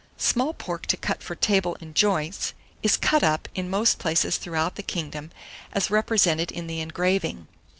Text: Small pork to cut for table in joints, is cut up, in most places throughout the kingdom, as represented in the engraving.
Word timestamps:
Small 0.17 0.55
pork 0.55 0.87
to 0.87 0.97
cut 0.97 1.21
for 1.21 1.35
table 1.35 1.75
in 1.75 1.93
joints, 1.93 2.53
is 2.81 2.97
cut 2.97 3.21
up, 3.23 3.47
in 3.53 3.69
most 3.69 3.99
places 3.99 4.37
throughout 4.37 4.73
the 4.73 4.81
kingdom, 4.81 5.29
as 5.73 5.91
represented 5.91 6.51
in 6.51 6.65
the 6.65 6.79
engraving. 6.81 7.47